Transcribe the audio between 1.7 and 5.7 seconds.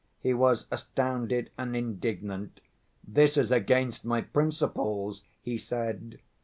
indignant. 'This is against my principles!' he